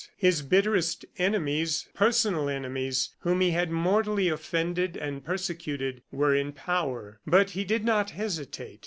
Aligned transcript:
His 0.17 0.41
bitterest 0.41 1.05
enemies 1.19 1.87
personal 1.93 2.49
enemies, 2.49 3.09
whom 3.19 3.39
he 3.39 3.51
had 3.51 3.69
mortally 3.69 4.29
offended 4.29 4.97
and 4.97 5.23
persecuted 5.23 6.01
were 6.11 6.33
in 6.35 6.53
power; 6.53 7.19
but 7.27 7.51
he 7.51 7.63
did 7.63 7.85
not 7.85 8.09
hesitate. 8.09 8.79